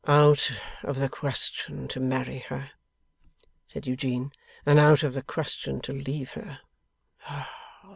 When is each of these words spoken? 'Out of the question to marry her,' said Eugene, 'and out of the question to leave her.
'Out 0.07 0.51
of 0.81 0.97
the 0.97 1.07
question 1.07 1.87
to 1.89 1.99
marry 1.99 2.39
her,' 2.39 2.71
said 3.67 3.85
Eugene, 3.85 4.31
'and 4.65 4.79
out 4.79 5.03
of 5.03 5.13
the 5.13 5.21
question 5.21 5.79
to 5.79 5.93
leave 5.93 6.31
her. 6.31 6.59